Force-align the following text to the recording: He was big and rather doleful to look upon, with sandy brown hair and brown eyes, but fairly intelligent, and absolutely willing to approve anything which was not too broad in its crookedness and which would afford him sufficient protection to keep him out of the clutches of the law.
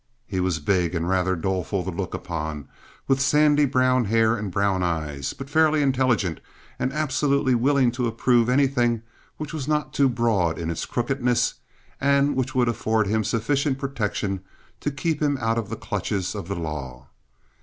He 0.25 0.39
was 0.39 0.57
big 0.57 0.95
and 0.95 1.07
rather 1.07 1.35
doleful 1.35 1.83
to 1.83 1.91
look 1.91 2.15
upon, 2.15 2.67
with 3.07 3.21
sandy 3.21 3.65
brown 3.65 4.05
hair 4.05 4.35
and 4.35 4.49
brown 4.49 4.81
eyes, 4.81 5.33
but 5.33 5.47
fairly 5.47 5.83
intelligent, 5.83 6.39
and 6.79 6.91
absolutely 6.91 7.53
willing 7.53 7.91
to 7.91 8.07
approve 8.07 8.49
anything 8.49 9.03
which 9.37 9.53
was 9.53 9.67
not 9.67 9.93
too 9.93 10.09
broad 10.09 10.57
in 10.57 10.71
its 10.71 10.87
crookedness 10.87 11.53
and 11.99 12.35
which 12.35 12.55
would 12.55 12.67
afford 12.67 13.05
him 13.05 13.23
sufficient 13.23 13.77
protection 13.77 14.39
to 14.79 14.89
keep 14.89 15.21
him 15.21 15.37
out 15.39 15.59
of 15.59 15.69
the 15.69 15.75
clutches 15.77 16.33
of 16.33 16.47
the 16.47 16.55
law. 16.55 17.05